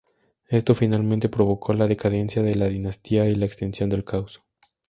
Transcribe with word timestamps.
Esto 0.49 0.73
finalmente 0.73 1.29
provocó 1.29 1.75
la 1.75 1.85
decadencia 1.85 2.41
de 2.41 2.55
la 2.55 2.65
dinastía 2.67 3.29
y 3.29 3.35
la 3.35 3.45
extensión 3.45 3.87
del 3.91 4.03
caos. 4.03 4.39